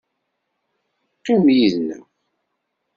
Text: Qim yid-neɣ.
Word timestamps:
Qim 1.23 1.43
yid-neɣ. 1.55 2.03